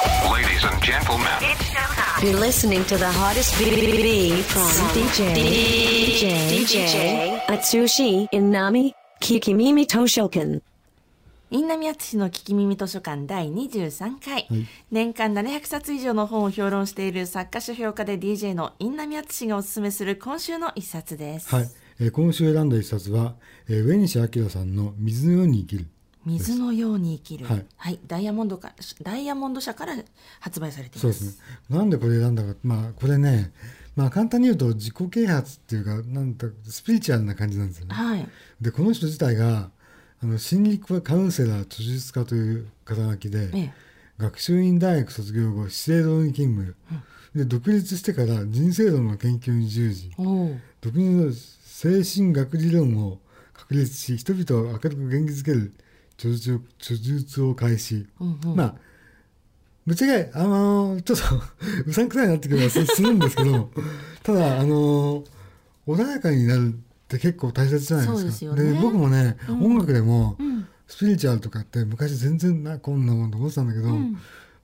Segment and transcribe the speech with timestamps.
[0.00, 1.28] Ladies and gentlemen,
[2.22, 4.64] You're listening to the hottest BBB from
[4.96, 10.62] DJ DJ DJ Atsushi Inami Kikimimi Toshokan.
[11.50, 14.48] インナミアツシの聞き耳図書館第23回、
[14.90, 21.70] 年間700冊以上の本を評論している作家書評家で DJ のインナミアツシがおすすめする今週の一冊です、はい、
[22.00, 23.34] えー今週選んだ一冊は、
[23.68, 25.88] えー上西明さんの「水のように生きる
[26.26, 27.98] 水のように生きる、はい。
[28.06, 28.72] ダイヤモンドか
[29.02, 29.96] ダイヤモンド社から
[30.40, 31.78] 発売されて」いまそうですすね。
[31.78, 33.52] なんでこれ選んだかまあこれね
[33.96, 37.94] まあ簡単に言うと自己啓発っていうかなんだスピリチュアルな感じなんですよね。
[37.94, 38.28] はい。
[38.60, 39.70] でこの人自体が
[40.22, 43.72] あの心理カウンセラー著述家という肩書きで、ええ。
[44.18, 46.76] 学習院大学卒業後資生堂に勤務、
[47.34, 50.12] で独立してから人生論の研究に従事。
[50.82, 53.18] 独自の精神学理論を
[53.54, 55.72] 確立し人々を明るく元気づける
[56.20, 58.06] 著述を著述を開始、
[58.54, 58.74] まあ
[59.86, 61.24] ぶっちゃけあのちょっと
[61.88, 63.70] うさんくさいなって気がすするんですけど
[64.22, 65.24] ただあの
[65.86, 66.76] 穏やかになるっ
[67.08, 68.54] て結構大切じゃないですか。
[68.54, 68.78] でね。
[68.80, 70.66] 僕もね、音楽でも、ん。
[70.86, 73.96] スピリチュアルとかって昔全然なこんなもんと思ってたんだけど、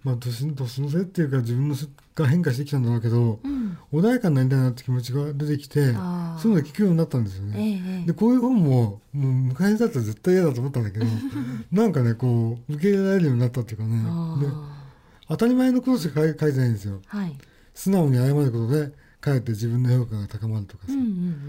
[0.04, 1.76] まあ年年のせいっていうか自分の
[2.14, 3.40] が変化してきたんだろうけど、
[3.92, 5.96] 穏やかになりたいなって気持ちが出てきてそういう
[6.56, 7.82] の聞くようになったんですよえね。
[7.86, 11.06] えええでこういう本ももう昔だったら絶対嫌だと思ったんだけど
[11.72, 14.02] なんかねこう受け入れられるようになったっていうかね。
[14.02, 14.72] であ
[15.28, 17.00] 当たり前のことしか書い書いてないんですよ。
[17.12, 17.36] ーはい。
[17.74, 21.08] 素直に謝ることでかえって自分の評価が高まるとかさ、うんうんう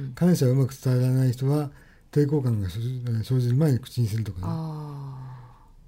[0.10, 0.12] ん。
[0.16, 1.70] 感謝をうまく伝えられない人は
[2.12, 4.44] 抵抗感が生じる前に口にするとかね。
[4.48, 5.17] あ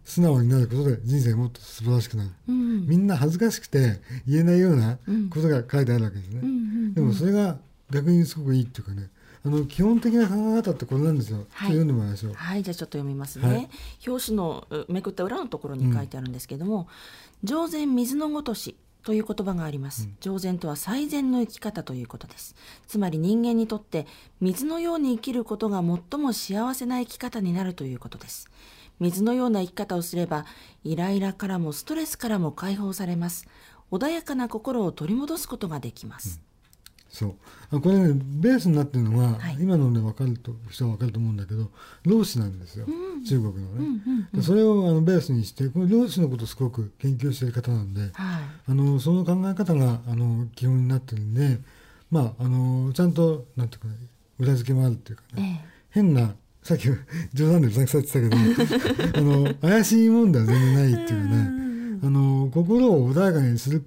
[0.09, 2.87] 素直になることで人生がもっと素晴らしくなる、あうん。
[2.87, 4.97] みんな恥ずかしくて言えないような
[5.29, 7.57] ことが書いてあるわけですね、うんうんでもそれが
[7.91, 9.09] 逆にすごくいいっていうかね
[9.45, 11.67] あの基本的な考え方ってこれなんですよ、はい。
[11.67, 12.33] 読んでもらいましょう。
[12.33, 13.47] はい、じゃあちょっと読みますね。
[13.47, 13.69] はい。
[14.05, 16.87] 表紙のうめくった裏のところに書いてあるんですけれども、
[17.43, 20.09] 上善水のごとしという言葉があります。
[20.19, 22.53] 上善とは最善の生き方ということです。
[22.87, 24.07] つまり人間にとって
[24.41, 28.49] 水のように生きることが最も幸せな生き方になるということです。
[28.99, 30.45] 水のような生き方をすれば、
[30.83, 33.47] イライラからもストレスからも解放されます。
[33.91, 36.41] 穏やかな心を取り戻すことができます。
[37.09, 37.35] そう。
[37.71, 39.57] あこれねベースになってるのは、はい。
[39.59, 41.71] 今ので分かると人は分かると思うんだけど
[42.05, 42.85] 老子なんですよ、
[43.27, 48.11] 中国のね、でそれをあのベースにしてこの老子のことをすごく研究している方なんで、はい。
[48.67, 51.59] あのその考え方があの基本になってるんで、
[52.11, 53.95] まあ、あのちゃんとなんていうか、ね、
[54.37, 55.69] 裏付けもあるっていうかね、え。
[55.89, 56.35] 変な
[56.69, 56.87] さっき
[57.33, 61.99] 冗談でうさんくさいって言ってたけど あの怪しいもんでは全然ないっていうね。
[62.03, 63.83] あの心を穏やかにする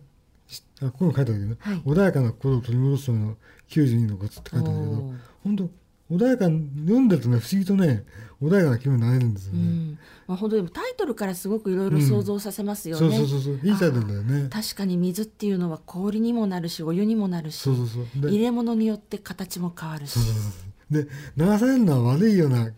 [0.48, 1.76] しあここに書いてあるけどね、はい。
[1.76, 3.36] 穏やかな心を取り戻すための
[3.70, 5.70] 92のコツって書いてあるけど本当
[6.10, 8.04] 穏やかに読んでるとね不思議とね
[8.42, 9.60] 穏やかな気分になれるんですよね。
[9.60, 9.98] うん。
[10.26, 13.16] まあ、本当にタイトルからすごくいろいろ想像させますよね。
[13.16, 13.68] そうそうそうそう。
[13.68, 14.48] いいタイトルだよね。
[14.50, 18.20] 確かに水っていうのは氷にもなるしお湯にもなるしそうそうそう。
[18.20, 20.14] で入れ物によって形も変わるし。
[20.14, 22.70] そうそうそうで流されるのは悪いような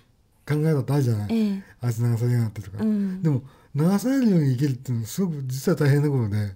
[0.46, 1.62] 考え方あるじゃない、ええ。
[1.80, 3.22] あいつ流されやがってとか、うん。
[3.22, 3.42] でも
[3.74, 6.54] 流されるように生きるっていうのはすごく実は大変なことで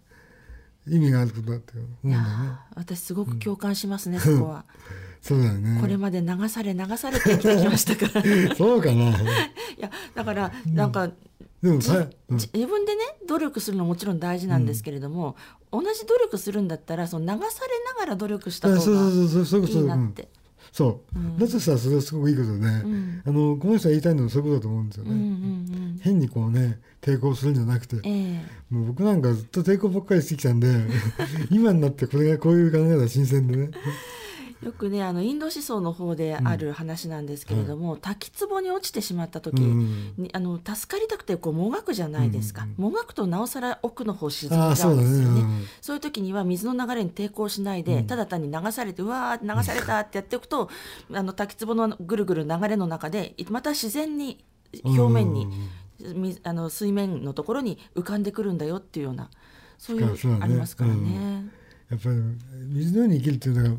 [0.86, 2.28] 意味があることだって思うんだよね。
[2.74, 4.64] 私すごく共感しますね、そこは。
[5.20, 5.80] そうだよね。
[5.80, 8.52] これまで流され流されて生きてきましたから。
[8.52, 9.04] い そうかな。
[9.78, 11.14] やだからなんか、じ
[11.62, 12.38] でもさ、うん。
[12.38, 15.36] じ自分でね努力するのももちろん大事なんですけれども、
[15.72, 20.28] 同じ努力するんだったらその流されながら努力した方がそうそうそういいなって。
[20.72, 21.02] そ
[21.38, 23.22] う、だとしたらそれはすごくいいことで、ん。
[23.24, 26.00] あのこの人が言いたいのはそういうことだと思うんですよね、うんうんうん。
[26.02, 28.42] 変にこうね抵抗するんじゃなくて、ええ。
[28.70, 30.68] もう僕なんかずっと抵抗ばっかりしてきたんで
[31.50, 33.70] 今になってこれがこういう考えが新鮮でね
[34.62, 40.14] よくねあのインド思想の方である話なんですけれども、滝壺に落ちてしまった時、うん。
[40.16, 45.34] にあの助かりたくてこうもがくじゃないですか、もがくとなおさら奥の方沈んじゃうんですよね。
[45.34, 50.68] ねうんそういう時には水の流れに抵抗しないで、ただ単に流されてうわー流されたってやっておくと、
[51.12, 54.44] あの滝壺のぐるぐる流れの中でまた自然に
[54.82, 55.46] 表面に、
[56.00, 59.30] みあの水面のところに浮かんでくるんだよっていうような
[59.78, 61.44] そういうありますからね。
[61.90, 62.16] やっぱり
[62.74, 63.76] 水のように生きるっていうのが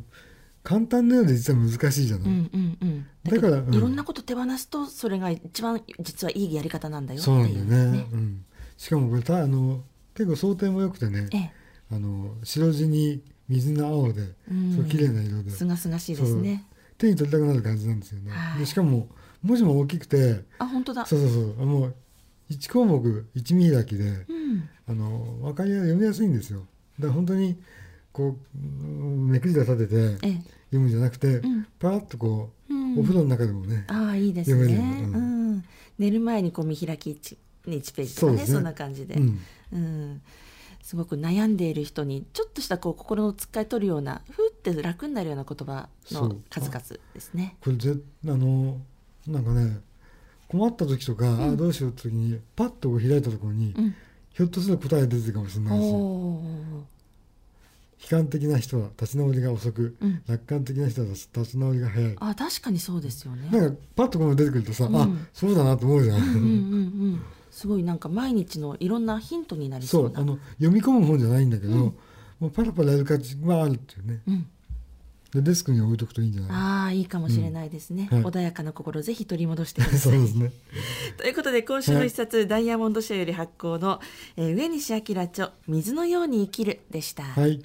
[0.63, 3.73] 簡単なようで実は難しいじゃない、うんうんうん、だだからうん。
[3.73, 8.07] いろんなこと手放すとそれが一番実はいいやり方なんだよそうなんだよね。
[8.11, 8.45] うん、
[8.77, 9.83] しかもこれたあの
[10.15, 11.27] 結構想定も良くてね。
[11.33, 11.51] ええ。
[11.91, 14.21] あの白地に水の青で、
[14.53, 14.75] ん。
[14.75, 15.51] そう綺麗な色で。
[15.51, 16.65] すがすがしいですね。
[16.97, 18.59] 手に取りたくなる感じなんですよね、はい。
[18.59, 19.07] でしかも
[19.41, 21.05] 文字も大きくてあ本当だ。
[21.05, 21.61] そうそうそう。
[21.61, 21.95] あもう
[22.51, 24.69] 1項目1見開きで、うん。
[24.87, 26.65] あの分かりや読みやすいんですよ。
[26.99, 27.57] だから本当に
[28.11, 30.41] こううんめくりが立ててええ。
[30.69, 31.67] 読むんじゃなくて、ん。
[31.79, 32.99] パラッとこう、うん。
[32.99, 33.85] お風呂の中でもね。
[33.87, 35.63] ああいいですね、読めるうん。
[35.97, 39.39] 寝る前にこう見開き 1, 1ページとかねそんな感じで、うん。
[39.73, 40.21] うん。
[40.81, 46.81] すごく悩んでいる人にちょっとしたこう心のつっかえ取るようなふーって楽になるような言葉の数々
[47.13, 47.57] ですね。
[47.61, 47.93] これぜ
[48.25, 48.79] あの
[49.27, 49.79] なんかね
[50.47, 53.95] 困った時とか、あどうしようって時にパッとこう開いたところに、うん。
[54.33, 55.91] ひょっとすると答えが出てるかもしれないです
[58.01, 60.21] 悲観的な人は立ち直りが遅く、うん。
[60.27, 62.15] 楽観的な人は立ち直りが早い。
[62.19, 63.49] あ確かにそうですよね。
[63.51, 64.95] なんかパッとこの出てくるとさ、ん。
[64.95, 67.21] あそうだなと思うじゃん、うんうんうん。
[67.51, 71.93] すごいなんか毎日のいろんなヒントになりそううあの読み込む本じゃないんだけど、
[72.39, 74.21] もうパラパラやる価値はあるっていうね。
[74.27, 74.47] うん、
[75.33, 76.51] でデスクに置いとくといいんじゃない？
[76.51, 78.23] ああいいかもしれないですね、はい。
[78.23, 79.99] 穏やかな心ぜひ取り戻してください。
[80.15, 80.51] そうですね。
[81.17, 83.99] ということで今週の一冊、ダイヤモンド社より発行の、
[84.37, 87.61] えー上西明著水のように生きるでした、はい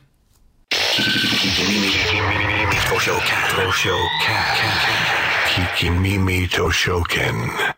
[2.87, 3.41] Toshouken.
[3.50, 4.44] Toshouken.
[5.49, 7.75] Kikimimi Toshoken.